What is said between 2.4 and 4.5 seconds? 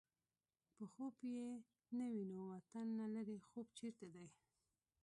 وطن نه لرې خوب چېرې دی